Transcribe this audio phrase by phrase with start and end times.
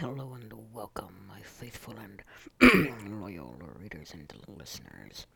[0.00, 2.22] Hello and welcome, my faithful and
[3.20, 5.26] loyal readers and listeners.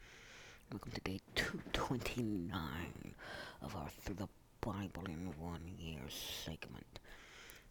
[0.73, 3.15] Welcome to day 229
[3.61, 4.29] of our Through the
[4.63, 6.99] Bible in One Year segment.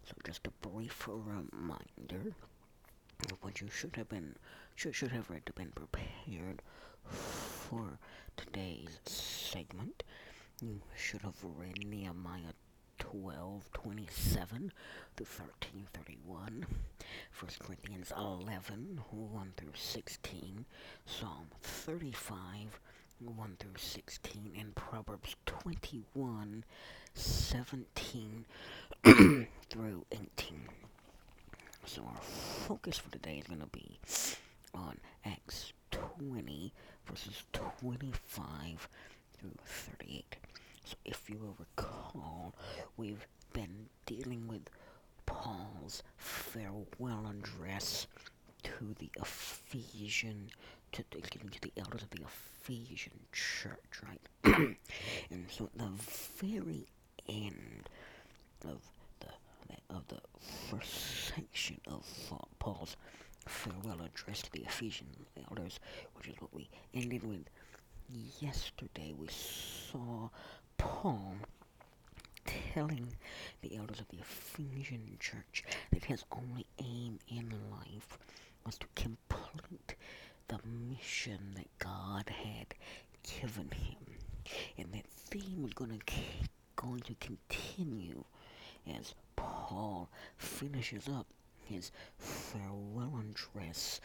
[0.06, 2.36] So, just a brief reminder
[3.32, 4.36] of what you should have been,
[4.75, 6.62] should, should have read to been prepared
[7.10, 7.98] for
[8.38, 10.04] today's segment.
[10.62, 12.54] You should have read Nehemiah
[13.11, 14.71] 12:27
[15.15, 16.65] through 13:31, 1
[17.59, 20.66] Corinthians 11 1 through 16,
[21.05, 22.80] Psalm 35
[23.20, 26.63] 1 through 16, and Proverbs 21
[27.13, 28.45] 17
[29.70, 30.70] through 18.
[31.85, 33.99] So our focus for today is going to be
[34.73, 36.73] on Acts 20
[37.05, 38.88] verses 25
[39.38, 40.38] through 38.
[40.86, 42.54] So if you will recall,
[42.98, 44.70] we've been dealing with
[45.26, 48.08] Paul's farewell address
[48.64, 50.50] to the Ephesian,
[50.94, 54.22] to, me, to the elders of the Ephesian church, right?
[55.31, 55.92] and so at the
[56.38, 56.88] very
[57.30, 57.90] end
[58.66, 58.81] of
[59.20, 59.28] the
[59.90, 60.22] of the
[60.70, 62.06] first section of
[62.59, 62.95] Paul's
[63.47, 65.08] farewell address to the Ephesian
[65.50, 65.80] elders,
[66.16, 67.45] which is what we ended with
[68.40, 70.30] yesterday, we saw
[70.77, 71.35] Paul
[72.45, 73.16] telling
[73.61, 78.17] the elders of the Ephesian church that his only aim in life
[78.66, 79.95] was to complete
[80.47, 82.67] the mission that God had
[83.23, 84.17] given him.
[84.77, 86.13] And that theme was going to
[86.75, 88.23] going to continue
[88.94, 91.27] as Paul finishes up
[91.66, 94.01] his farewell address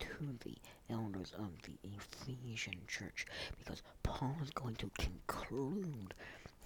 [0.00, 0.56] to the
[0.90, 3.26] elders of the Ephesian church
[3.58, 6.14] because Paul is going to conclude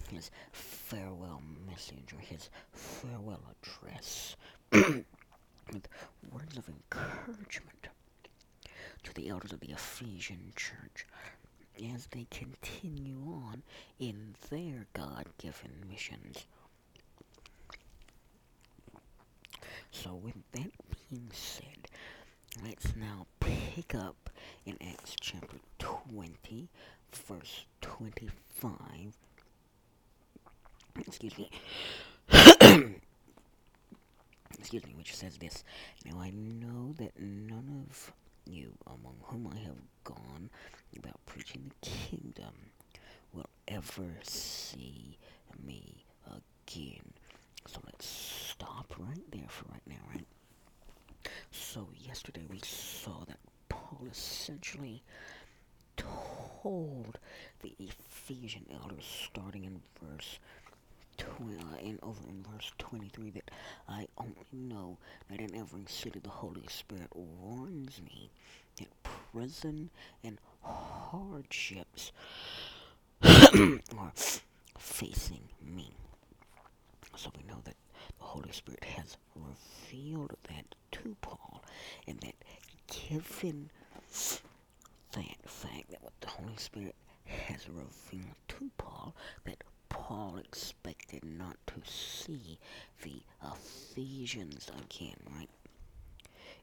[0.09, 4.35] his farewell message or his farewell address
[4.71, 5.87] with
[6.31, 7.87] words of encouragement
[9.03, 11.05] to the elders of the Ephesian church
[11.93, 13.61] as they continue on
[13.99, 16.45] in their God given missions.
[19.91, 20.71] So, with that
[21.09, 21.84] being said,
[22.63, 24.29] Let's now pick up
[24.65, 26.69] in Acts chapter 20,
[27.27, 28.81] verse 25.
[30.99, 31.49] Excuse me.
[34.57, 35.63] Excuse me, which says this.
[36.05, 38.13] Now I know that none of
[38.45, 40.49] you among whom I have gone
[40.97, 42.53] about preaching the kingdom
[43.33, 45.17] will ever see
[45.65, 47.13] me again.
[47.67, 50.25] So let's stop right there for right now, right?
[51.51, 55.03] So yesterday we saw that Paul essentially
[55.97, 57.19] told
[57.61, 60.39] the Ephesian elders, starting in verse
[61.17, 63.51] tw- uh, in over in verse 23, that
[63.87, 64.97] I only know
[65.29, 68.29] that in every city the Holy Spirit warns me
[68.77, 68.87] that
[69.33, 69.89] prison
[70.23, 72.11] and hardships
[73.23, 74.11] are
[74.77, 75.91] facing me.
[77.15, 77.75] So we know that
[78.35, 81.63] Holy Spirit has revealed that to Paul,
[82.05, 82.35] and that
[83.09, 83.69] given
[85.13, 89.15] that fact that what the Holy Spirit has revealed to Paul,
[89.45, 92.59] that Paul expected not to see
[93.03, 95.49] the Ephesians again, right?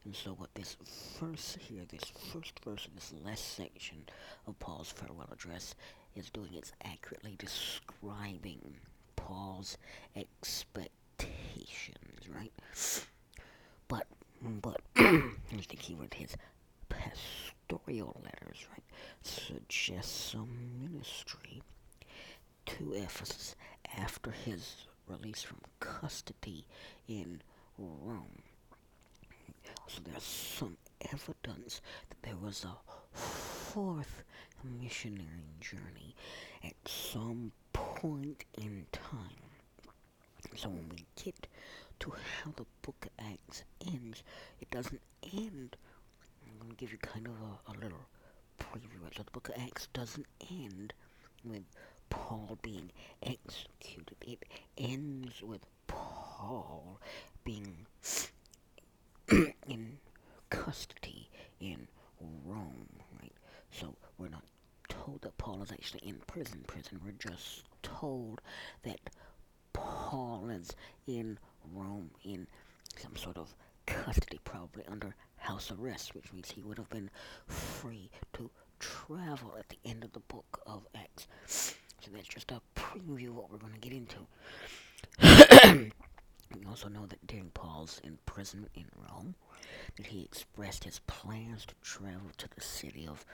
[0.05, 0.77] And so what this
[1.19, 4.05] verse here, this first verse of this last section
[4.47, 5.75] of Paul's farewell address
[6.15, 8.77] is doing is accurately describing
[9.17, 9.79] Paul's
[12.35, 12.53] right?
[13.89, 14.07] But,
[14.43, 16.37] but, here's the keyword, his
[16.89, 18.85] pastoral letters, right,
[19.23, 20.49] suggest some
[20.81, 21.63] ministry
[22.67, 23.57] to Ephesus
[23.99, 26.65] after his release from custody
[27.09, 27.41] in
[27.79, 28.43] Rome.
[29.89, 30.77] So there's some
[31.13, 32.77] evidence that there was a
[33.17, 34.23] fourth
[34.81, 36.15] missionary journey
[36.65, 39.52] at some point in time.
[40.57, 41.47] So when we get
[42.01, 44.23] to how the book of Acts ends,
[44.61, 45.01] it doesn't
[45.33, 45.77] end.
[46.47, 48.07] I'm going to give you kind of a, a little
[48.59, 49.01] preview.
[49.17, 50.93] So the book of Acts doesn't end
[51.45, 51.63] with
[52.11, 52.91] Paul being
[53.23, 54.17] executed.
[54.27, 54.45] It
[54.77, 57.01] ends with Paul
[57.45, 57.87] being
[59.67, 59.99] in
[60.51, 61.29] custody
[61.61, 61.89] in
[62.45, 62.89] Rome,
[63.21, 63.33] right?
[63.71, 64.45] So we're not
[64.89, 66.65] told that Paul is actually in prison.
[66.67, 67.01] Prison.
[67.05, 68.41] We're just told
[68.83, 69.01] that
[69.73, 70.75] Paul is
[71.07, 71.39] in
[71.73, 72.47] Rome in
[72.97, 73.55] some sort of
[73.87, 77.11] custody, probably under house arrest, which means he would have been
[77.47, 81.27] free to travel at the end of the book of Acts.
[81.47, 84.27] So that's just a preview of what we're going to get into.
[86.55, 89.35] We also know that during Paul's imprisonment in Rome,
[89.97, 93.25] that he expressed his plans to travel to the city of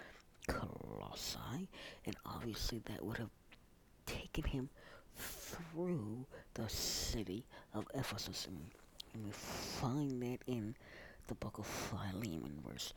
[0.46, 1.69] Colossae,
[2.05, 3.31] and obviously that would have
[4.06, 4.70] taken him
[5.49, 6.25] through
[6.55, 8.47] the city of Ephesus.
[8.47, 8.59] And,
[9.15, 10.75] and we find that in
[11.27, 12.93] the book of Philemon, verse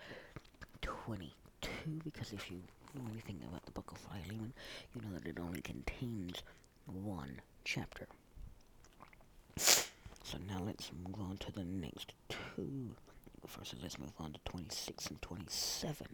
[0.82, 2.58] 22, because if you
[2.96, 4.54] know anything about the book of Philemon,
[4.94, 6.44] you know that it only contains
[6.86, 8.08] one chapter.
[9.58, 12.96] So now let's move on to the next two.
[13.48, 16.08] First, let's move on to 26 and 27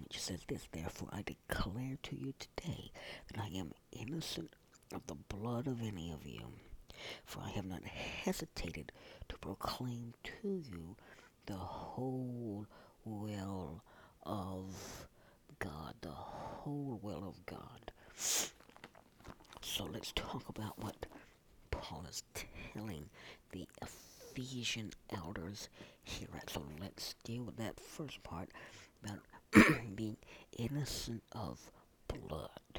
[0.00, 2.90] which says this Therefore I declare to you today
[3.32, 4.54] that I am innocent
[4.92, 6.52] of the blood of any of you,
[7.24, 8.92] for I have not hesitated
[9.28, 10.96] to proclaim to you
[11.46, 12.66] the whole
[13.04, 13.82] will
[14.24, 15.06] of
[15.58, 17.92] God, the whole will of God.
[19.62, 21.06] So let's talk about what
[21.70, 22.22] Paul is
[22.72, 23.08] telling
[23.52, 25.68] the Ephesian elders
[26.04, 26.28] here.
[26.48, 28.50] So let's deal with that first part
[29.02, 29.20] about
[29.96, 30.16] being
[30.58, 31.70] innocent of
[32.08, 32.77] blood?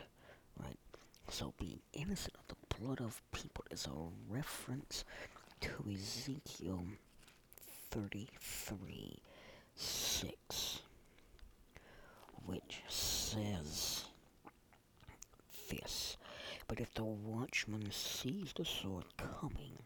[1.32, 5.06] So being innocent of the blood of people is a reference
[5.62, 6.84] to Ezekiel
[7.92, 9.20] 33
[9.76, 10.80] 6,
[12.46, 14.06] which says
[15.70, 16.18] this
[16.68, 19.78] But if the watchman sees the sword coming,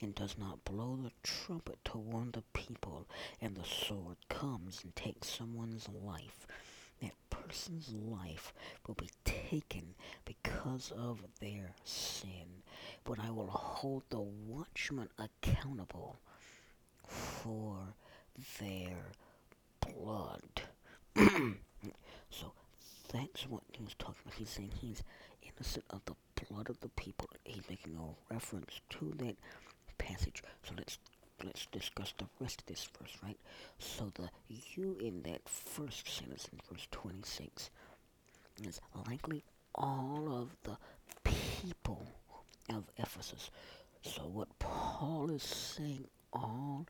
[0.00, 3.06] and does not blow the trumpet to warn the people,
[3.40, 6.46] and the sword comes and takes someone's life,
[7.04, 8.52] that person's life
[8.86, 12.62] will be taken because of their sin.
[13.04, 16.16] But I will hold the watchman accountable
[17.06, 17.76] for
[18.60, 19.12] their
[19.80, 20.62] blood.
[22.30, 22.52] so
[23.12, 24.38] that's what he was talking about.
[24.38, 25.02] He's saying he's
[25.42, 26.14] innocent of the
[26.48, 27.28] blood of the people.
[27.44, 29.36] He's making a reference to that
[29.98, 30.42] passage.
[30.62, 30.98] So let's
[31.42, 33.38] let's discuss the rest of this verse, right?
[33.78, 34.28] So the
[34.74, 37.70] you in that first sentence in verse 26
[38.62, 39.42] is likely
[39.74, 40.76] all of the
[41.24, 42.06] people
[42.70, 43.50] of Ephesus.
[44.02, 46.86] So what Paul is saying all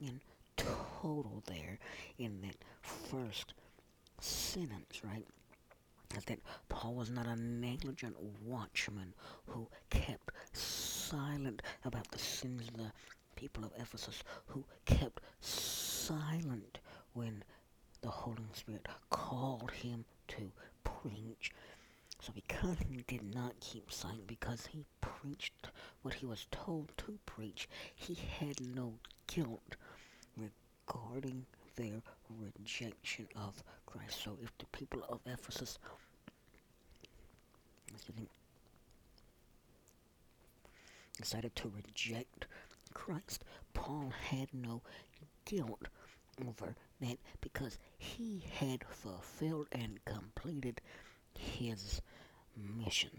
[0.00, 0.20] in
[0.56, 1.78] total there
[2.18, 3.54] in that first
[4.20, 5.26] sentence, right?
[6.16, 9.12] Is that Paul was not a negligent watchman
[9.46, 12.92] who kept silent about the sins of the
[13.38, 16.80] people of Ephesus, who kept silent
[17.12, 17.44] when
[18.02, 20.50] the Holy Spirit called him to
[20.82, 21.52] preach.
[22.20, 25.68] So because he did not keep silent, because he preached
[26.02, 28.94] what he was told to preach, he had no
[29.28, 29.76] guilt
[30.36, 31.46] regarding
[31.76, 34.20] their rejection of Christ.
[34.24, 35.78] So if the people of Ephesus
[41.16, 42.46] decided to reject
[42.98, 44.82] Christ, Paul had no
[45.44, 45.88] guilt
[46.46, 50.80] over that because he had fulfilled and completed
[51.32, 52.02] his
[52.56, 53.10] mission.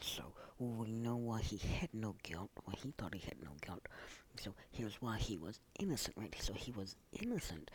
[0.00, 0.24] So
[0.58, 3.88] we know why he had no guilt, why he thought he had no guilt.
[4.38, 6.34] So here's why he was innocent, right?
[6.38, 7.70] So he was innocent.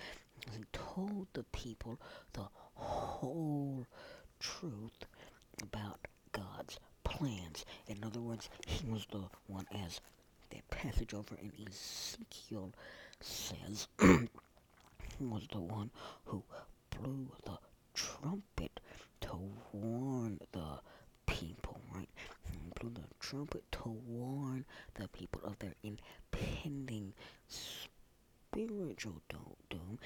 [0.52, 2.00] He told the people
[2.34, 3.86] the whole
[4.40, 5.06] truth
[5.64, 7.66] about God's plans.
[7.88, 10.00] In other words, he was the one, as
[10.51, 12.71] that passage over in Ezekiel
[13.21, 13.88] says,
[15.19, 15.90] was the one
[16.25, 16.44] who
[16.92, 17.57] blew the
[17.94, 18.80] trumpet
[19.21, 19.37] to
[19.71, 20.80] warn the
[21.25, 22.09] people, right?
[22.52, 27.14] He blew the trumpet to warn the people of their impending
[27.47, 29.99] spiritual doom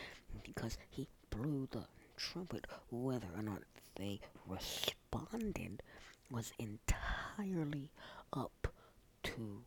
[0.44, 1.86] because he blew the
[2.18, 3.62] trumpet whether or not
[3.96, 5.82] they responded
[6.32, 7.90] was entirely
[8.34, 8.68] up
[9.24, 9.62] to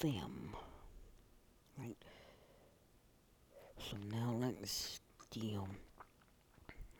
[0.00, 0.54] them.
[1.78, 1.96] Right?
[3.78, 5.68] So now let's deal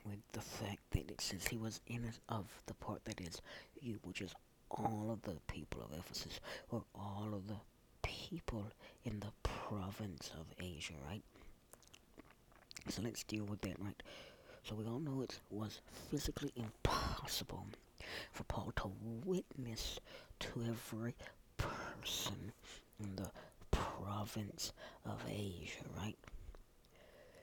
[0.05, 3.41] with the fact that it he was in of the part that is
[3.81, 4.35] you, which is
[4.71, 6.41] all of the people of Ephesus,
[6.71, 7.57] or all of the
[8.03, 8.65] people
[9.05, 11.23] in the province of Asia, right?
[12.89, 14.03] So let's deal with that, right?
[14.63, 15.81] So we all know it was
[16.11, 17.67] physically impossible
[18.33, 18.91] for Paul to
[19.25, 19.99] witness
[20.41, 21.15] to every
[21.57, 22.53] person
[23.03, 23.31] in the
[23.71, 24.73] province
[25.05, 26.17] of Asia, right?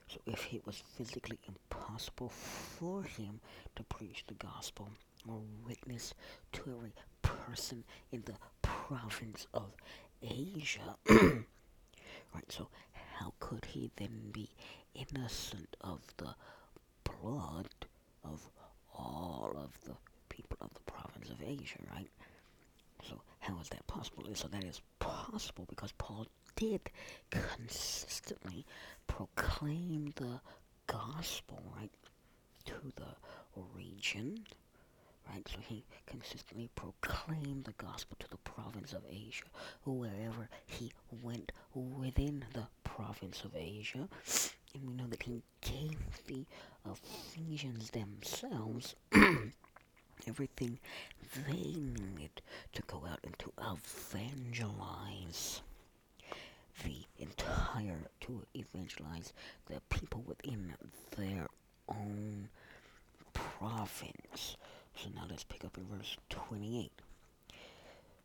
[0.08, 3.40] So if it was physically impossible for him
[3.76, 4.90] to preach the gospel
[5.28, 6.14] or witness
[6.54, 9.74] to every person in the province of
[10.22, 11.46] Asia, right?
[12.50, 12.68] So
[13.16, 14.50] how could he then be
[14.96, 16.36] innocent of the
[17.04, 17.68] blood
[18.24, 18.50] of
[18.94, 19.96] all of the
[20.30, 22.10] people of the province of Asia, right?
[23.04, 24.24] So how is that possible?
[24.34, 26.82] So that is possible because Paul did
[27.30, 28.66] consistently
[29.08, 30.40] proclaim the
[30.88, 31.92] gospel, right,
[32.66, 33.16] to the
[33.76, 34.44] region,
[35.30, 35.48] right?
[35.48, 39.46] So he consistently proclaimed the gospel to the province of Asia,
[39.86, 44.08] wherever he went within the province of Asia.
[44.74, 46.46] And we know that he gave the
[46.90, 48.96] Ephesians themselves
[50.28, 50.80] everything
[51.48, 52.42] they needed
[52.74, 55.62] to go out and to evangelize
[56.84, 59.34] the entire, to evangelize
[59.68, 60.74] the people within
[61.16, 61.48] their
[61.90, 62.50] own
[63.34, 64.58] province.
[64.96, 66.92] So now let's pick up in verse 28.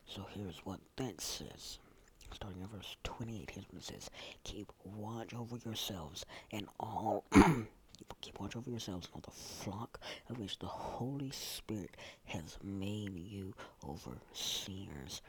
[0.05, 1.79] So here's what that says.
[2.31, 4.09] Starting in verse 28, here's what it says.
[4.43, 7.25] Keep watch over yourselves and all
[8.21, 11.95] keep watch over yourselves all the flock of which the Holy Spirit
[12.25, 15.21] has made you overseers.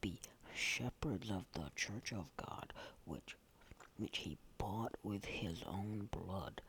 [0.00, 0.18] Be
[0.54, 2.72] shepherds of the church of God,
[3.04, 3.36] which
[3.96, 6.60] which he bought with his own blood.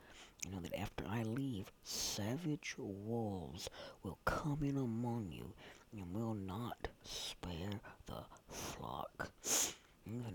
[0.46, 3.70] You know that after I leave, savage wolves
[4.03, 5.53] will come in among you
[5.94, 9.21] and will not spare the flock.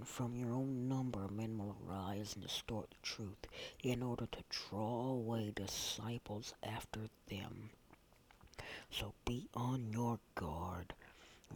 [0.07, 3.47] From your own number, men will arise and distort the truth
[3.83, 7.71] in order to draw away disciples after them.
[8.91, 10.95] So be on your guard.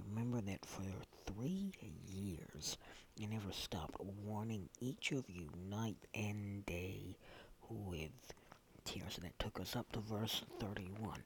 [0.08, 0.82] Remember that for
[1.24, 1.72] three
[2.06, 2.76] years
[3.22, 7.16] I never stopped warning each of you night and day
[7.68, 8.34] with
[8.84, 9.16] tears.
[9.16, 11.22] And that took us up to verse 31.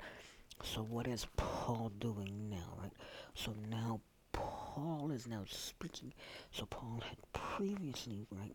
[0.63, 2.93] So what is Paul doing now, right?
[3.35, 4.01] So now
[4.35, 6.13] Paul is now speaking.
[6.51, 8.55] So Paul had previously, right,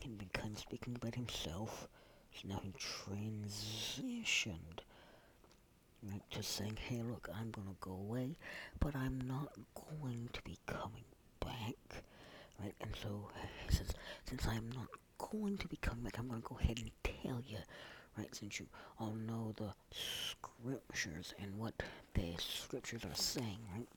[0.00, 1.88] had of speaking about himself.
[2.34, 4.56] So now he transitioned,
[6.02, 8.36] right, to saying, hey, look, I'm going to go away,
[8.80, 11.04] but I'm not going to be coming
[11.40, 12.02] back,
[12.60, 12.74] right?
[12.80, 13.28] And so
[13.68, 13.88] he says,
[14.28, 17.42] since I'm not going to be coming back, I'm going to go ahead and tell
[17.46, 17.58] you,
[18.16, 18.66] right, since you
[18.98, 21.74] all know the scriptures and what
[22.14, 23.88] the scriptures are saying, right?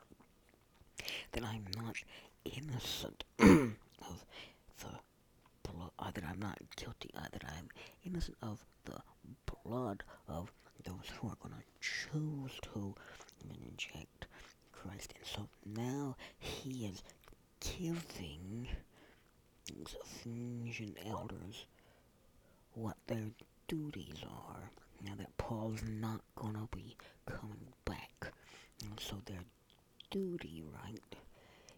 [1.32, 1.96] That I'm not
[2.46, 4.26] innocent of
[4.80, 5.00] the
[5.64, 7.70] blood, uh, that I'm not guilty, uh, that I'm
[8.04, 9.02] innocent of the
[9.64, 10.52] blood of
[10.84, 12.96] those who are going to choose to
[13.50, 14.28] reject
[14.72, 15.14] Christ.
[15.18, 17.02] And so now he is
[17.60, 18.68] giving
[19.66, 21.66] these Ephesian elders
[22.74, 23.32] what their
[23.68, 24.70] duties are.
[25.04, 26.96] Now that Paul's not going to be
[27.26, 28.32] coming back.
[28.82, 29.44] And so their
[30.16, 31.16] duty, right,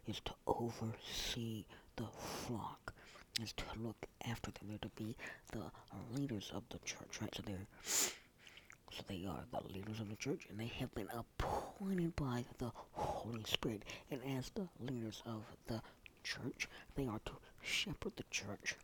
[0.06, 1.66] is to oversee
[1.96, 2.94] the flock,
[3.42, 4.68] is to look after them.
[4.70, 5.16] They're to be
[5.52, 5.72] the
[6.16, 7.34] leaders of the church, right?
[7.36, 12.16] So they're so they are the leaders of the church, and they have been appointed
[12.16, 13.82] by the Holy Spirit.
[14.12, 15.82] And as the leaders of the
[16.24, 18.76] church, they are to shepherd the church,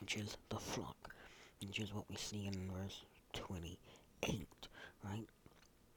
[0.00, 1.14] which is the flock,
[1.60, 3.02] which is what we see in verse
[3.34, 4.46] 28,
[5.04, 5.26] right?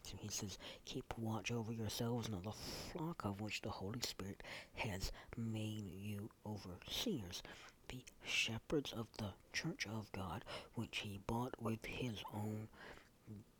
[0.05, 4.43] So he says, Keep watch over yourselves and the flock of which the Holy Spirit
[4.75, 7.41] has made you overseers.
[7.87, 10.43] Be shepherds of the church of God,
[10.75, 12.67] which he bought with his own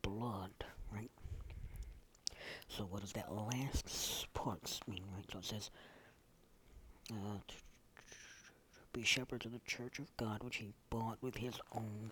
[0.01, 0.51] blood,
[0.93, 1.11] right?
[2.67, 5.25] So what does that last part mean, right?
[5.31, 5.71] So it says,
[7.11, 7.39] uh,
[8.93, 12.11] be shepherds of the church of God, which he bought with his own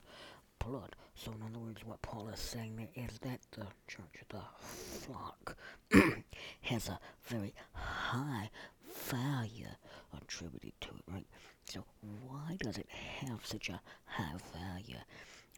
[1.16, 5.58] So in other words, what Paul is saying there is that the church, the flock,
[6.62, 8.50] has a very high
[9.08, 9.68] value
[10.16, 11.28] attributed to it, right?
[11.66, 15.00] So why does it have such a high value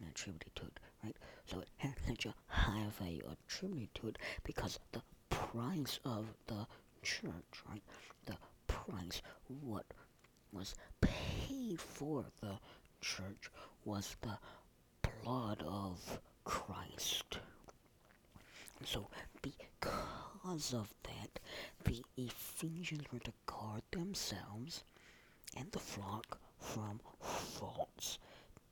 [0.10, 1.16] attributed to it, right?
[1.46, 6.66] So it has such a high value attributed to it because the price of the
[7.04, 7.84] church, right?
[8.26, 9.22] The price,
[9.62, 9.86] what
[10.52, 12.58] was paid for the
[13.02, 13.52] church
[13.84, 14.38] was the
[15.26, 17.40] blood of Christ.
[18.84, 19.08] So,
[19.42, 21.40] because of that,
[21.84, 24.84] the Ephesians were to guard themselves
[25.58, 28.20] and the flock from false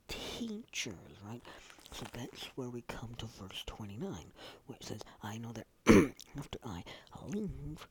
[0.08, 0.94] teachers,
[1.26, 1.42] right?
[1.92, 4.14] So that's where we come to verse 29,
[4.68, 5.66] which says, I know that
[6.38, 6.84] after I
[7.30, 7.88] leave,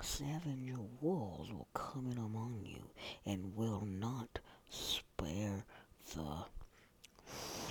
[0.00, 2.84] seven wolves will come in among you
[3.24, 4.38] and will not
[4.70, 5.64] spare
[6.14, 6.44] the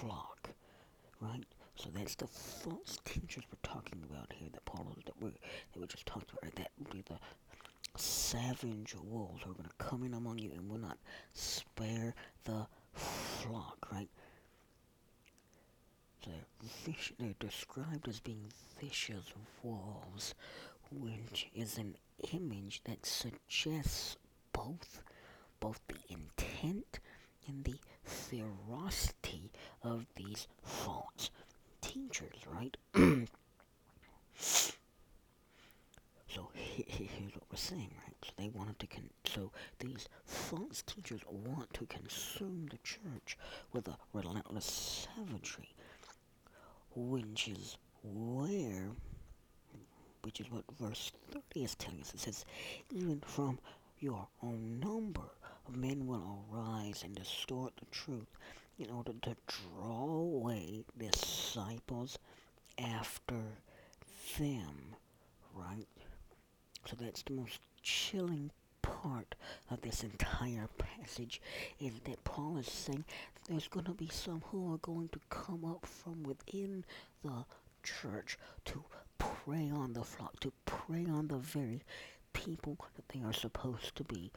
[0.05, 0.49] flock,
[1.19, 1.45] right?
[1.75, 5.87] So that's the false teachers we're talking about here that Paul that we that we
[5.87, 6.43] just talked about.
[6.43, 6.55] Right?
[6.55, 7.19] That would be the
[7.97, 10.97] savage wolves who are going to come in among you and will not
[11.33, 14.09] spare the flock, right?
[16.23, 16.31] So
[16.85, 18.45] they're, they're described as being
[18.81, 19.31] vicious
[19.63, 20.33] wolves,
[20.91, 21.95] which is an
[22.33, 24.17] image that suggests
[24.53, 25.01] both
[25.59, 26.99] both the intent
[27.47, 29.51] and the ferocity
[29.83, 31.29] of these false
[31.81, 32.75] teachers, right?
[34.35, 34.71] so
[36.53, 38.15] here's what we're saying, right?
[38.23, 43.37] So they wanted to con- so these false teachers want to consume the church
[43.73, 45.69] with a relentless savagery,
[46.95, 48.89] which is where
[50.23, 52.13] which is what verse 30 is telling us.
[52.15, 52.45] It says,
[52.91, 53.59] even from
[53.99, 55.21] your own number
[55.71, 58.27] men will arise and distort the truth
[58.77, 62.17] in order to draw away disciples
[62.77, 63.41] after
[64.37, 64.95] them,
[65.53, 65.87] right?
[66.85, 69.35] So that's the most chilling part
[69.71, 71.41] of this entire passage
[71.79, 73.05] is that Paul is saying
[73.47, 76.83] there's going to be some who are going to come up from within
[77.23, 77.45] the
[77.83, 78.83] church to
[79.17, 81.81] prey on the flock, to prey on the very
[82.33, 84.31] people that they are supposed to be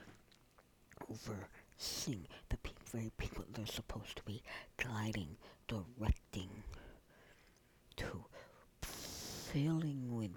[1.11, 2.57] overseeing, the
[2.91, 4.43] very people they're supposed to be
[4.77, 5.37] guiding,
[5.67, 6.51] directing,
[7.97, 8.25] to
[8.83, 10.31] filling with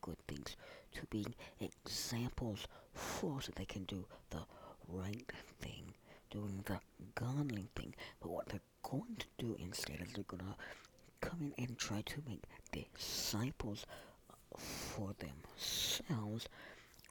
[0.00, 0.56] good things,
[0.92, 4.42] to being examples for so they can do the
[4.88, 5.30] right
[5.60, 5.94] thing,
[6.30, 6.78] doing the
[7.14, 7.94] godly thing.
[8.20, 12.02] But what they're going to do instead is they're going to come in and try
[12.02, 12.42] to make
[12.72, 13.86] disciples
[14.56, 16.48] for themselves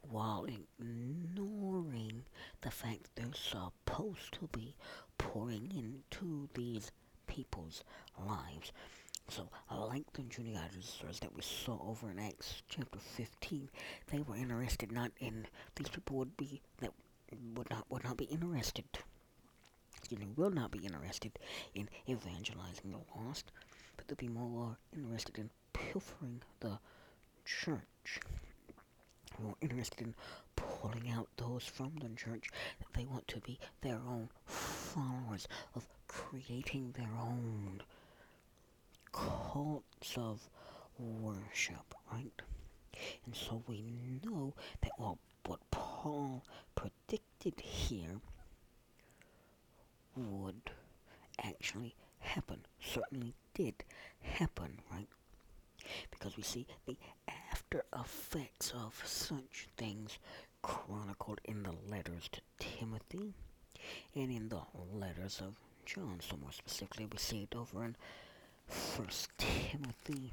[0.09, 2.23] while ignoring
[2.61, 4.75] the fact that they're supposed to be
[5.17, 6.91] pouring into these
[7.27, 7.83] people's
[8.25, 8.71] lives.
[9.29, 13.69] So, like the Judaizers that we saw over in Acts chapter 15,
[14.11, 16.91] they were interested not in these people would be that
[17.55, 18.85] would not would not be interested.
[19.97, 21.31] Excuse me, will not be interested
[21.73, 23.51] in evangelizing the lost,
[23.95, 26.77] but they'll be more interested in pilfering the
[27.45, 28.19] church.
[29.41, 30.15] More interested in
[30.55, 32.49] pulling out those from the church
[32.79, 37.81] that they want to be their own followers, of creating their own
[39.11, 40.49] cults of
[40.99, 42.41] worship, right?
[43.25, 43.83] And so we
[44.23, 46.43] know that well, what Paul
[46.75, 48.19] predicted here
[50.15, 50.71] would
[51.43, 53.83] actually happen, certainly did
[54.21, 55.07] happen, right?
[56.11, 56.95] Because we see the
[57.73, 60.19] after effects of such things
[60.61, 63.33] chronicled in the letters to Timothy
[64.13, 64.61] and in the
[64.93, 66.19] letters of John.
[66.19, 67.95] So more specifically, we see it over in
[68.67, 70.31] First Timothy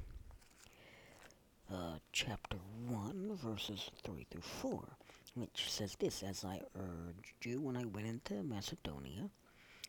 [1.73, 4.85] uh, chapter 1, verses 3 through 4,
[5.35, 9.31] which says this, As I urged you when I went into Macedonia,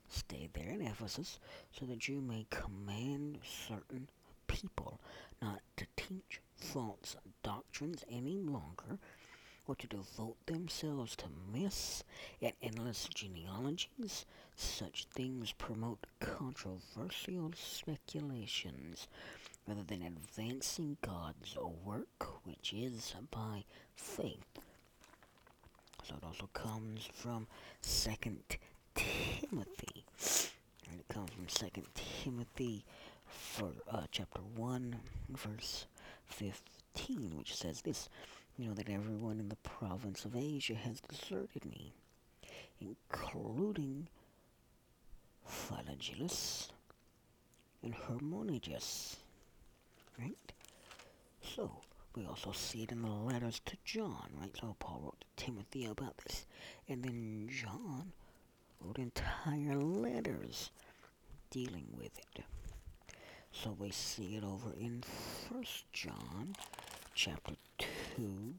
[0.07, 1.39] stay there in Ephesus,
[1.77, 4.07] so that you may command certain
[4.47, 5.01] people
[5.41, 8.99] not to teach false doctrines any longer,
[9.67, 12.03] or to devote themselves to myths
[12.41, 14.25] and endless genealogies.
[14.55, 19.07] Such things promote controversial speculations
[19.67, 23.63] rather than advancing God's work, which is by
[23.95, 24.59] faith.
[26.03, 27.47] So it also comes from
[27.81, 28.57] Second
[28.95, 30.03] Timothy.
[30.89, 31.85] And it comes from Second
[32.23, 32.83] Timothy
[33.25, 34.97] for uh, chapter one,
[35.29, 35.85] verse
[36.31, 38.09] fifteen, which says this:
[38.57, 41.93] You know that everyone in the province of Asia has deserted me,
[42.79, 44.07] including
[45.47, 46.69] Phygelus
[47.83, 49.17] and Hermogenes.
[50.19, 50.53] Right?
[51.41, 51.71] So
[52.15, 54.55] we also see it in the letters to John, right?
[54.59, 56.45] So Paul wrote to Timothy about this,
[56.87, 58.11] and then John
[58.79, 60.71] wrote entire letters
[61.49, 62.43] dealing with it.
[63.51, 66.55] So we see it over in First John
[67.13, 67.55] chapter
[68.17, 68.55] 2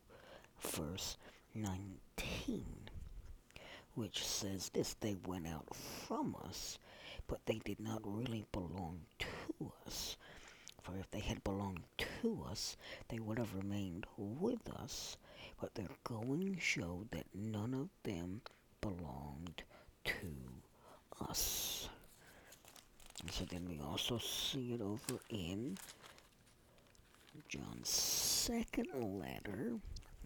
[0.60, 1.16] verse
[1.54, 2.64] 19
[3.94, 6.78] which says this they went out from us
[7.26, 10.16] but they did not really belong to us
[10.82, 12.76] for if they had belonged to us
[13.08, 15.16] they would have remained with us
[15.60, 18.40] but their going showed that none of them
[18.80, 19.62] belonged
[20.04, 20.34] to
[21.28, 21.88] us.
[23.30, 25.76] So then we also see it over in
[27.48, 29.78] John's second letter,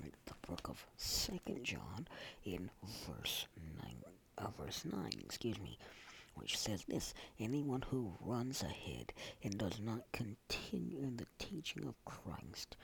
[0.02, 2.08] right, the book of Second John,
[2.44, 2.70] in
[3.06, 3.46] verse
[3.82, 3.96] nine,
[4.38, 5.78] uh, verse nine, excuse me,
[6.34, 12.04] which says this: Anyone who runs ahead and does not continue in the teaching of
[12.04, 12.76] Christ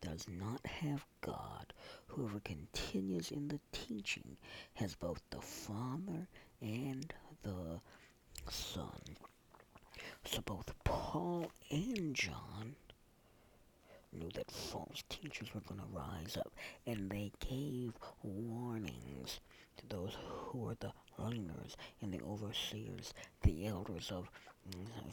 [0.00, 1.72] does not have God.
[2.08, 4.36] Whoever continues in the teaching
[4.74, 6.28] has both the Father
[6.60, 7.80] and the
[8.50, 9.00] Son.
[10.28, 12.74] So both Paul and John
[14.12, 16.52] knew that false teachers were going to rise up,
[16.86, 19.40] and they gave warnings
[19.78, 24.28] to those who were the leaders and the overseers, the elders of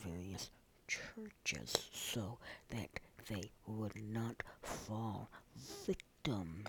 [0.03, 0.49] various
[0.87, 2.37] churches, so
[2.69, 2.89] that
[3.29, 5.29] they would not fall
[5.85, 6.63] victim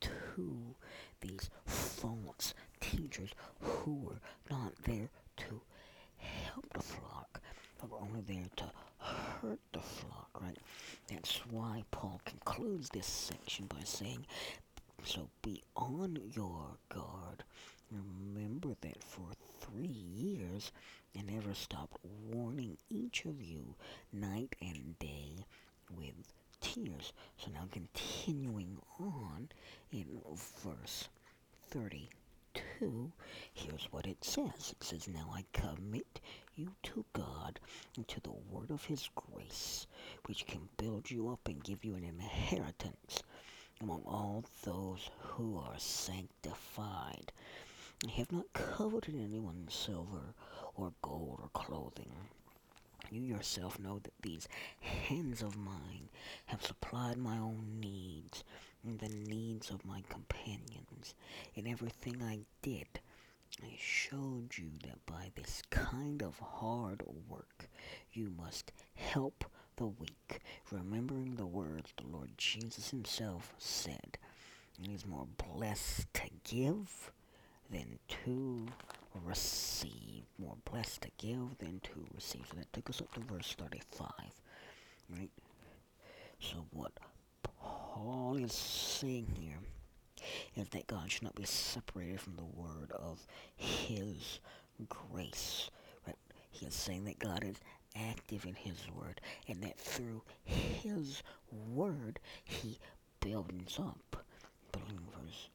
[0.00, 0.74] to
[1.20, 5.60] these false teachers who were not there to
[6.16, 7.31] help the flock,
[7.82, 10.56] but were only there to hurt the flock, right?
[11.08, 14.24] That's why Paul concludes this section by saying,
[15.04, 17.42] So be on your guard.
[17.90, 19.26] Remember that for
[19.60, 20.70] three years
[21.18, 21.98] I never stopped
[22.30, 23.74] warning each of you
[24.12, 25.44] night and day
[25.96, 26.14] with
[26.60, 27.12] tears.
[27.36, 29.48] So now continuing on
[29.90, 30.06] in
[30.64, 31.08] verse
[32.54, 33.12] 32,
[33.54, 34.72] here's what it says.
[34.72, 36.20] It says, Now I commit
[36.54, 37.58] you to God
[37.96, 39.86] and to the word of his grace,
[40.26, 43.22] which can build you up and give you an inheritance
[43.80, 47.32] among all those who are sanctified.
[48.06, 50.34] I have not coveted anyone's silver
[50.74, 52.12] or gold or clothing.
[53.10, 54.48] You yourself know that these
[54.80, 56.08] hands of mine
[56.46, 58.44] have supplied my own needs
[58.84, 61.14] and the needs of my companions.
[61.54, 63.00] In everything I did,
[63.62, 67.68] I showed you that by this kind of hard work
[68.12, 69.44] you must help
[69.76, 70.40] the weak,
[70.70, 74.18] remembering the words the Lord Jesus himself said.
[74.82, 77.12] It is more blessed to give
[77.70, 78.66] than to
[79.24, 80.24] receive.
[80.38, 82.46] More blessed to give than to receive.
[82.50, 84.08] So that took us up to verse 35.
[85.10, 85.30] Right?
[86.40, 86.92] So what
[87.42, 87.81] Paul
[88.42, 89.58] is saying here
[90.56, 93.24] is that God should not be separated from the word of
[93.56, 94.40] his
[94.88, 95.70] grace.
[96.06, 96.16] Right?
[96.50, 97.56] He is saying that God is
[97.96, 102.78] active in his word and that through his word he
[103.20, 104.16] builds up
[104.72, 105.50] believers.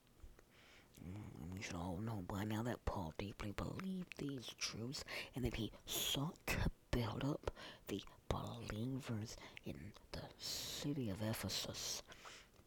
[1.03, 5.03] And we should all know by now that Paul deeply believed these truths
[5.35, 6.57] and that he sought to
[6.91, 7.51] build up
[7.87, 9.75] the believers in
[10.11, 12.03] the city of Ephesus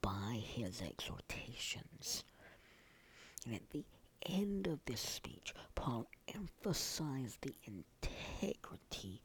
[0.03, 2.25] by his exhortations.
[3.45, 3.85] And at the
[4.27, 9.21] end of this speech, Paul emphasized the integrity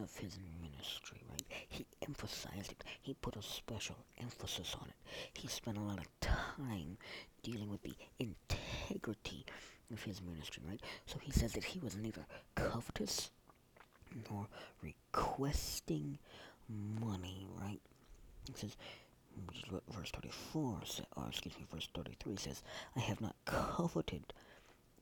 [0.00, 1.42] of his ministry, right?
[1.68, 2.84] He emphasized it.
[3.00, 4.94] He put a special emphasis on it.
[5.34, 6.98] He spent a lot of time
[7.42, 9.44] dealing with the integrity
[9.92, 10.80] of his ministry, right?
[11.06, 13.30] So he says that he was neither covetous
[14.30, 14.46] nor
[14.82, 16.18] requesting
[16.68, 17.80] money, right?
[18.46, 18.76] He says,
[19.90, 20.80] verse 34,
[21.16, 22.62] or excuse me, verse 33 says,
[22.96, 24.32] I have not coveted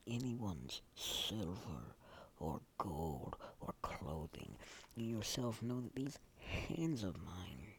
[0.07, 1.95] anyone's silver
[2.39, 4.57] or gold or clothing.
[4.97, 7.75] You yourself know that these hands of mine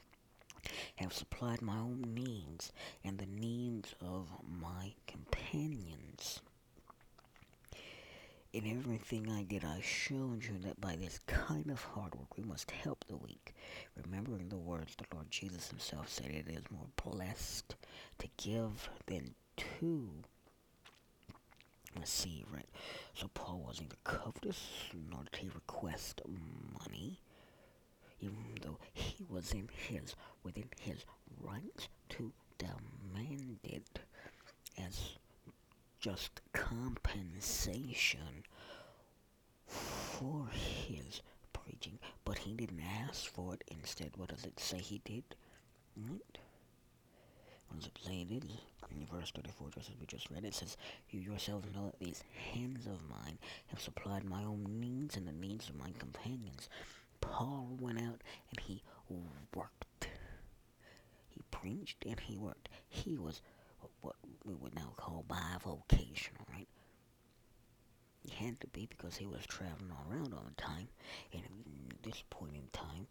[0.98, 2.72] have supplied my own needs
[3.04, 6.42] and the needs of my companions.
[8.54, 12.44] In everything I did, I showed you that by this kind of hard work we
[12.44, 13.54] must help the weak,
[14.02, 17.76] remembering the words the Lord Jesus himself said, it is more blessed
[18.20, 20.10] to give than to
[22.00, 22.70] receive, right?
[23.14, 24.60] So Paul was neither covetous
[25.10, 26.22] nor did he request
[26.80, 27.20] money,
[28.22, 31.04] even though he was in his within his
[31.42, 34.00] rights to demand it
[34.78, 35.18] as
[36.00, 38.44] just compensation
[39.66, 41.22] for his
[41.54, 43.64] preaching, but he didn't ask for it.
[43.68, 45.24] Instead, what does it say he did?
[45.96, 46.38] Right?
[47.68, 48.50] What does it say it is?
[48.92, 50.78] In verse 34, just as we just read, it says,
[51.10, 55.34] You yourselves know that these hands of mine have supplied my own needs and the
[55.34, 56.70] needs of my companions.
[57.22, 58.84] Paul went out and he
[59.54, 60.08] worked.
[61.30, 62.70] He preached and he worked.
[62.88, 63.42] He was
[64.02, 66.68] what we would now call bivocational, right?
[68.22, 70.88] He had to be because he was traveling around all the time.
[71.34, 71.44] And
[71.92, 73.08] at this point in time,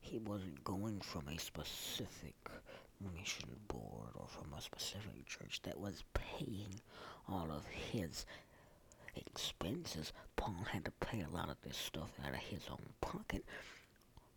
[0.00, 2.34] he wasn't going from a specific
[3.14, 6.80] mission board or from a specific church that was paying
[7.28, 8.26] all of his
[9.16, 10.12] expenses.
[10.36, 13.44] Paul had to pay a lot of this stuff out of his own pocket.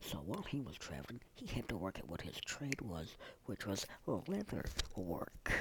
[0.01, 3.65] So while he was traveling, he had to work at what his trade was, which
[3.65, 5.51] was leather work.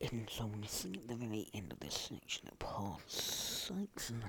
[0.00, 4.22] And so we see at the very end of this section that Paul cites an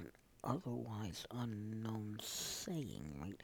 [0.43, 3.41] otherwise unknown saying, right,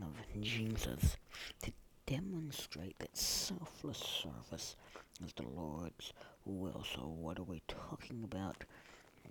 [0.00, 1.16] of Jesus
[1.62, 1.72] to
[2.06, 4.76] demonstrate that selfless service
[5.24, 6.12] is the Lord's
[6.44, 6.84] will.
[6.94, 8.64] So what are we talking about?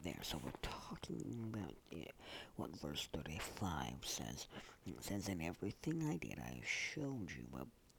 [0.03, 0.19] There.
[0.21, 2.11] So we're talking about it,
[2.55, 4.47] what verse 35 says.
[4.85, 7.45] It says, In everything I did, I showed you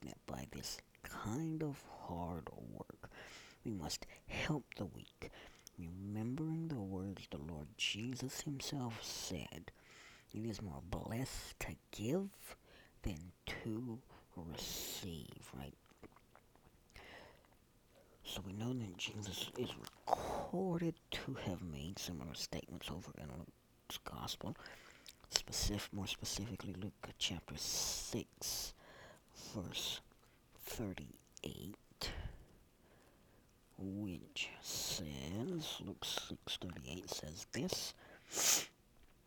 [0.07, 3.11] that by this kind of hard work,
[3.65, 5.31] we must help the weak,
[5.79, 9.71] remembering the words the Lord Jesus himself said.
[10.35, 12.57] It is more blessed to give
[13.03, 13.99] than to
[14.37, 15.75] receive, right?
[18.33, 19.69] So we know that Jesus is
[20.09, 24.57] recorded to have made similar statements over in Luke's Gospel.
[25.29, 28.73] Specific, more specifically, Luke chapter 6,
[29.55, 30.01] verse
[30.65, 31.77] 38,
[33.79, 37.93] which says, Luke 6.38 says this,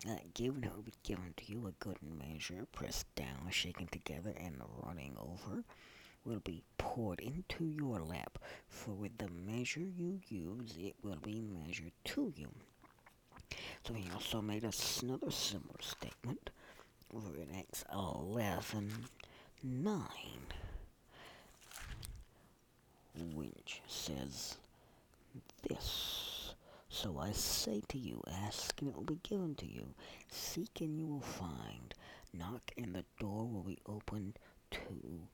[0.09, 4.59] uh, given will be given to you a good measure, pressed down, shaken together, and
[4.83, 5.63] running over,
[6.25, 11.41] will be poured into your lap, for with the measure you use, it will be
[11.41, 12.49] measured to you.
[13.85, 16.49] So he also made another similar statement
[17.13, 18.91] over in Acts 11,
[19.63, 20.01] 9,
[23.33, 24.57] which says
[25.67, 26.53] this.
[26.89, 29.93] So I say to you, ask and it will be given to you.
[30.29, 31.93] Seek and you will find.
[32.33, 34.39] Knock and the door will be opened
[34.71, 35.27] to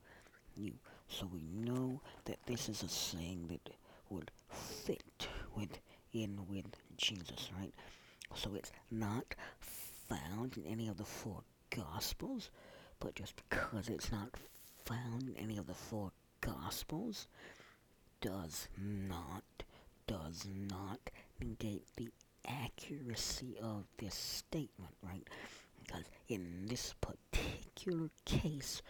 [1.08, 3.74] So we know that this is a saying that
[4.10, 7.72] would fit within with Jesus, right?
[8.34, 9.34] So it's not
[10.08, 12.50] found in any of the four Gospels,
[13.00, 14.30] but just because it's not
[14.84, 17.26] found in any of the four Gospels
[18.20, 19.44] does not,
[20.06, 21.00] does not
[21.40, 22.10] negate the
[22.46, 25.26] accuracy of this statement, right?
[25.82, 28.82] Because in this particular case,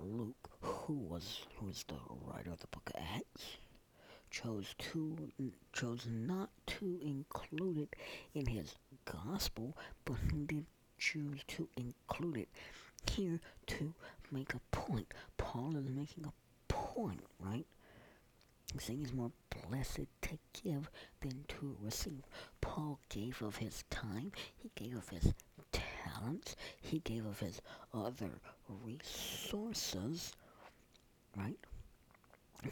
[0.00, 1.94] Luke, who was who is the
[2.26, 3.56] writer of the book of Acts,
[4.30, 5.30] chose to
[5.72, 7.96] chose not to include it
[8.34, 10.66] in his gospel, but he did
[10.98, 12.48] choose to include it
[13.10, 13.94] here to
[14.30, 15.12] make a point.
[15.36, 16.32] Paul is making a
[16.72, 17.66] point, right?
[18.72, 19.30] He's saying it's more
[19.68, 22.22] blessed to give than to receive.
[22.60, 25.32] Paul gave of his time, he gave of his
[26.80, 27.60] he gave of his
[27.92, 30.32] other resources,
[31.36, 31.58] right?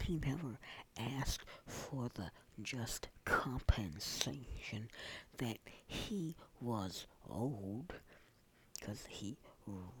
[0.01, 0.57] He never
[0.97, 4.89] asked for the just compensation
[5.37, 7.93] that he was owed
[8.79, 9.37] because he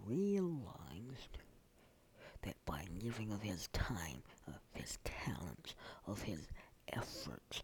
[0.05, 1.37] realized
[2.41, 5.75] that by giving of his time, of his talents,
[6.07, 6.47] of his
[6.91, 7.63] efforts,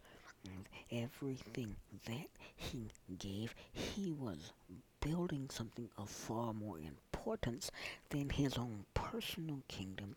[0.92, 1.76] everything
[2.06, 4.54] that he gave, he was
[5.02, 7.72] building something of far more importance
[8.10, 10.16] than his own personal kingdom.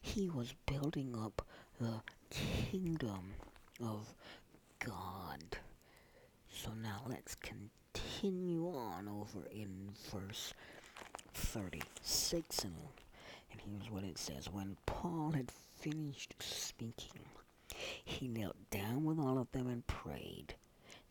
[0.00, 1.46] He was building up
[1.80, 3.34] the kingdom
[3.80, 4.14] of
[4.78, 5.58] God.
[6.50, 10.54] So now let's continue on over in verse
[11.34, 12.74] 36 and,
[13.48, 14.48] here's what it says.
[14.50, 17.20] When Paul had finished speaking,
[18.04, 20.54] he knelt down with all of them and prayed.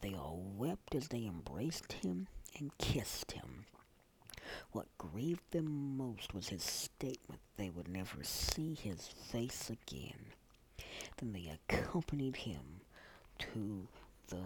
[0.01, 3.65] They all wept as they embraced him and kissed him.
[4.71, 10.25] What grieved them most was his statement they would never see his face again.
[11.17, 12.81] Then they accompanied him
[13.39, 13.87] to
[14.27, 14.43] the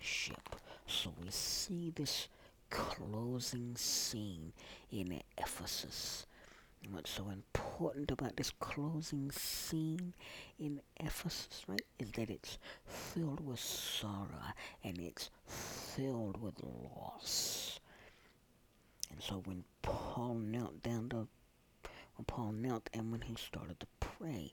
[0.00, 0.56] ship.
[0.86, 2.28] So we see this
[2.70, 4.52] closing scene
[4.90, 6.26] in Ephesus.
[6.90, 10.14] What's so important about this closing scene
[10.58, 14.52] in Ephesus, right, is that it's filled with sorrow
[14.84, 17.80] and it's filled with loss.
[19.10, 21.28] And so when Paul knelt down to,
[22.16, 24.52] when Paul knelt and when he started to pray,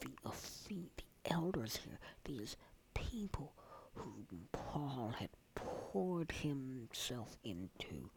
[0.00, 0.30] the, uh,
[0.68, 2.56] the, the elders here, these
[2.94, 3.52] people
[3.94, 8.10] who Paul had poured himself into,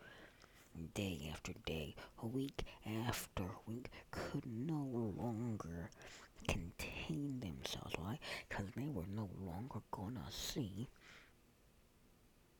[0.93, 2.63] day after day, week
[3.07, 5.89] after week, could no longer
[6.47, 7.95] contain themselves.
[7.97, 8.19] Why?
[8.47, 10.87] Because they were no longer to see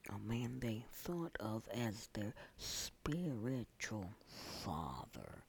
[0.09, 4.09] a man they thought of as their spiritual
[4.63, 5.43] father.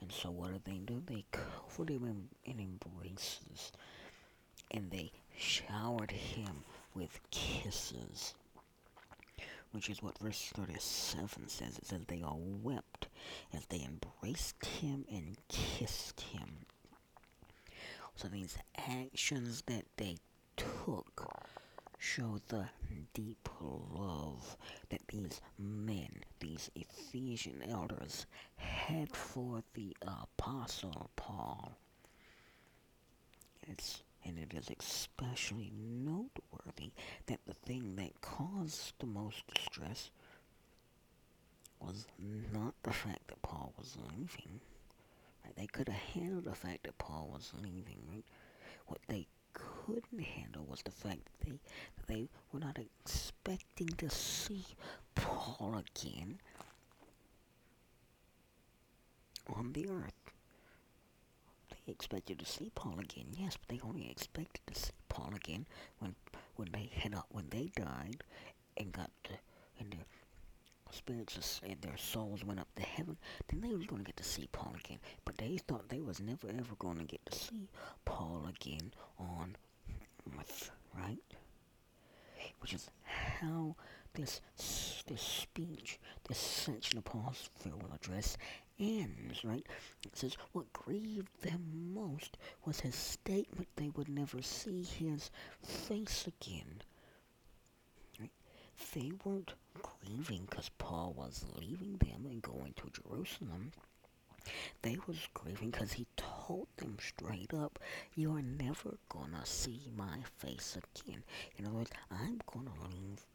[0.00, 1.02] And so what do they do?
[1.06, 3.72] They covered him in embraces
[4.70, 6.64] and they showered him
[6.94, 8.34] with kisses
[9.76, 11.76] which is what verse 37 says.
[11.76, 13.08] It says they all wept
[13.52, 16.64] as they embraced him and kissed him.
[18.14, 20.16] So these actions that they
[20.56, 21.30] took
[21.98, 22.70] show the
[23.12, 24.56] deep love
[24.88, 28.24] that these men, these Ephesian elders,
[28.56, 31.76] had for the Apostle Paul.
[33.68, 36.90] It's, and it is especially noteworthy
[37.26, 40.10] that the thing that caused the most distress
[41.80, 42.06] was
[42.52, 44.60] not the fact that Paul was leaving.
[45.44, 45.54] Right?
[45.56, 47.98] They could have handled the fact that Paul was leaving.
[48.10, 48.24] Right?
[48.86, 54.10] What they couldn't handle was the fact that they, that they were not expecting to
[54.10, 54.64] see
[55.14, 56.40] Paul again
[59.54, 60.25] on the earth.
[61.88, 65.66] Expected to see Paul again, yes, but they only expected to see Paul again
[66.00, 66.16] when
[66.56, 68.24] when they had up when they died
[68.76, 69.30] and got to,
[69.78, 70.04] and their
[70.90, 73.16] spirits and their souls went up to heaven.
[73.46, 76.48] Then they was to get to see Paul again, but they thought they was never
[76.48, 77.68] ever going to get to see
[78.04, 79.56] Paul again on
[80.38, 81.22] earth, right?
[82.60, 83.76] Which is how
[84.14, 84.40] this
[85.06, 88.36] this speech, this section of Paul's farewell address
[88.78, 89.66] ends, right?
[90.04, 95.30] It says, What grieved them most was his statement they would never see his
[95.62, 96.82] face again.
[98.20, 98.30] Right?
[98.92, 103.72] They weren't grieving because Paul was leaving them and going to Jerusalem.
[104.82, 107.78] They was grieving because he told them straight up,
[108.14, 111.24] you're never gonna see my face again.
[111.56, 113.26] In other words, I'm gonna leave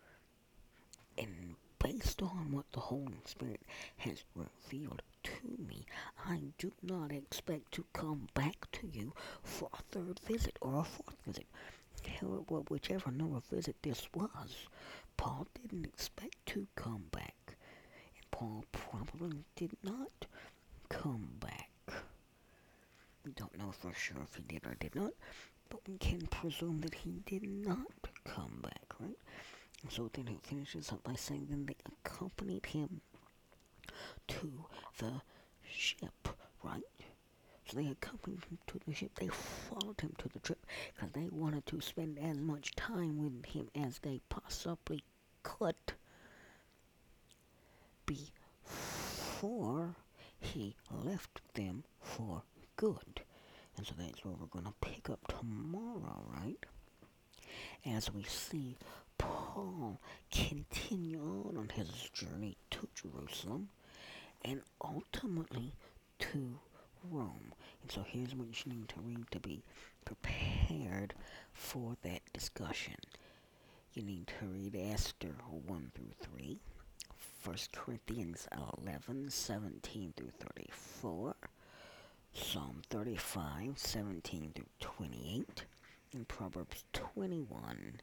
[1.18, 3.62] and based on what the Holy Spirit
[3.98, 5.32] has revealed to
[5.68, 5.86] me,
[6.26, 9.14] I do not expect to come back to you
[9.44, 11.46] for a third visit or a fourth visit.
[12.20, 14.68] However, whichever number visit this was,
[15.18, 17.36] Paul didn't expect to come back.
[17.48, 20.26] And Paul probably did not
[20.90, 21.70] come back.
[23.26, 25.14] We don't know for sure if he did or did not,
[25.70, 29.18] but we can presume that he did not come back, right?
[29.90, 33.02] So then he finishes up by saying, then they accompanied him
[34.28, 34.66] to
[35.00, 35.22] the
[35.68, 36.30] ship,
[36.64, 36.82] right?
[37.66, 39.12] So they accompanied him to the ship.
[39.16, 43.46] They followed him to the trip because they wanted to spend as much time with
[43.46, 45.04] him as they possibly
[45.44, 45.76] could
[48.06, 49.96] before
[50.40, 52.44] he left them for
[52.76, 53.22] good.
[53.78, 56.66] And so that's where we're going to pick up tomorrow, right?
[57.86, 58.76] As we see
[59.22, 60.00] Paul
[60.32, 63.70] continued on his journey to Jerusalem
[64.44, 65.74] and ultimately
[66.20, 66.60] to
[67.10, 67.54] Rome.
[67.82, 69.64] And so here's what you need to read to be
[70.06, 71.14] prepared
[71.54, 72.96] for that discussion.
[73.94, 75.36] You need to read Esther
[75.68, 76.60] 1 through 3,
[77.44, 78.48] 1 Corinthians
[78.84, 81.36] 11, 17 through 34,
[82.34, 85.66] Psalm 35, 17 through 28,
[86.14, 88.00] and Proverbs 21,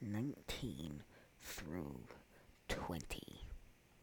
[0.00, 1.02] 19
[1.40, 2.00] through
[2.68, 3.45] 20.